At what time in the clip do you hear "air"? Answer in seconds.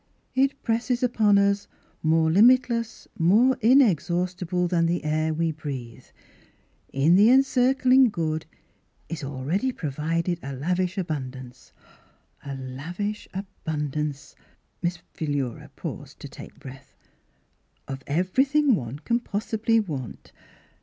5.03-5.31